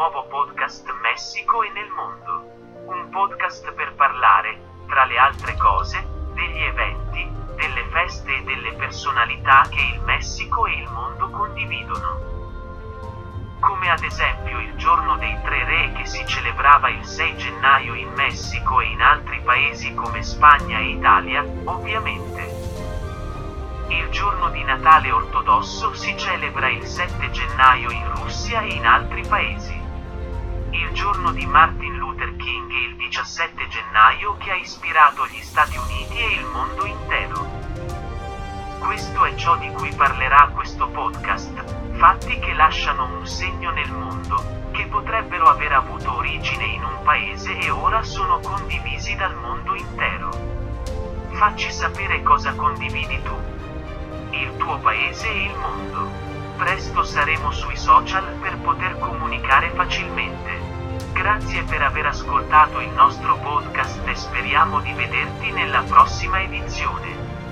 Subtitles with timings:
[0.00, 2.52] nuovo podcast Messico e nel mondo.
[2.86, 6.02] Un podcast per parlare, tra le altre cose,
[6.32, 12.18] degli eventi, delle feste e delle personalità che il Messico e il mondo condividono.
[13.60, 18.10] Come ad esempio il giorno dei tre re che si celebrava il 6 gennaio in
[18.14, 22.40] Messico e in altri paesi come Spagna e Italia, ovviamente.
[23.88, 29.26] Il giorno di Natale ortodosso si celebra il 7 gennaio in Russia e in altri
[29.26, 29.79] paesi.
[31.00, 36.18] Giorno di Martin Luther King è il 17 gennaio che ha ispirato gli Stati Uniti
[36.18, 37.48] e il mondo intero.
[38.78, 44.68] Questo è ciò di cui parlerà questo podcast, fatti che lasciano un segno nel mondo,
[44.72, 50.28] che potrebbero aver avuto origine in un paese e ora sono condivisi dal mondo intero.
[51.30, 53.40] Facci sapere cosa condividi tu,
[54.32, 56.10] il tuo paese e il mondo.
[56.58, 60.59] Presto saremo sui social per poter comunicare facilmente.
[61.20, 67.49] Grazie per aver ascoltato il nostro podcast e speriamo di vederti nella prossima edizione.